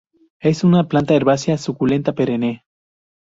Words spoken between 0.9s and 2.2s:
herbácea suculenta